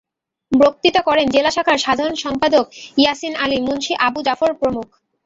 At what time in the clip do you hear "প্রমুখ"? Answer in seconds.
4.59-4.87